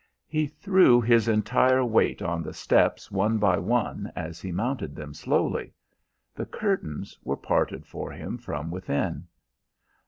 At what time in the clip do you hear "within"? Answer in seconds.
8.71-9.27